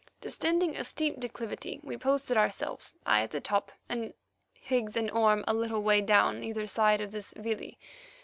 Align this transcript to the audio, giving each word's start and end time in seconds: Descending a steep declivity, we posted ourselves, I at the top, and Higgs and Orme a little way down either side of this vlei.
Descending 0.19 0.75
a 0.75 0.83
steep 0.83 1.19
declivity, 1.19 1.79
we 1.83 1.95
posted 1.95 2.35
ourselves, 2.35 2.95
I 3.05 3.21
at 3.21 3.29
the 3.29 3.39
top, 3.39 3.71
and 3.87 4.15
Higgs 4.59 4.97
and 4.97 5.11
Orme 5.11 5.43
a 5.47 5.53
little 5.53 5.83
way 5.83 6.01
down 6.01 6.43
either 6.43 6.65
side 6.65 7.01
of 7.01 7.11
this 7.11 7.35
vlei. 7.35 7.77